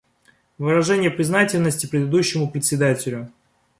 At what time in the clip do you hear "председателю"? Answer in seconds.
2.49-3.31